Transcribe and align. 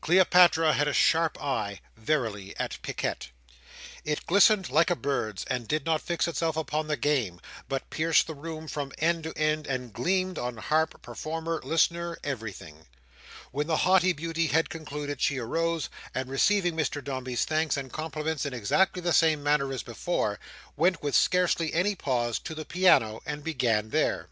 Cleopatra 0.00 0.74
had 0.74 0.86
a 0.86 0.92
sharp 0.92 1.42
eye, 1.42 1.80
verily, 1.96 2.56
at 2.56 2.78
picquet. 2.82 3.32
It 4.04 4.24
glistened 4.26 4.70
like 4.70 4.90
a 4.90 4.94
bird's, 4.94 5.44
and 5.46 5.66
did 5.66 5.84
not 5.84 6.00
fix 6.00 6.28
itself 6.28 6.56
upon 6.56 6.86
the 6.86 6.96
game, 6.96 7.40
but 7.68 7.90
pierced 7.90 8.28
the 8.28 8.34
room 8.36 8.68
from 8.68 8.92
end 8.98 9.24
to 9.24 9.36
end, 9.36 9.66
and 9.66 9.92
gleamed 9.92 10.38
on 10.38 10.58
harp, 10.58 11.02
performer, 11.02 11.60
listener, 11.64 12.16
everything. 12.22 12.86
When 13.50 13.66
the 13.66 13.78
haughty 13.78 14.12
beauty 14.12 14.46
had 14.46 14.70
concluded, 14.70 15.20
she 15.20 15.38
arose, 15.38 15.88
and 16.14 16.28
receiving 16.30 16.76
Mr 16.76 17.02
Dombey's 17.02 17.44
thanks 17.44 17.76
and 17.76 17.92
compliments 17.92 18.46
in 18.46 18.54
exactly 18.54 19.02
the 19.02 19.12
same 19.12 19.42
manner 19.42 19.72
as 19.72 19.82
before, 19.82 20.38
went 20.76 21.02
with 21.02 21.16
scarcely 21.16 21.74
any 21.74 21.96
pause 21.96 22.38
to 22.38 22.54
the 22.54 22.64
piano, 22.64 23.20
and 23.26 23.42
began 23.42 23.90
there. 23.90 24.28